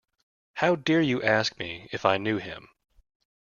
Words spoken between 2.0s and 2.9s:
I knew him?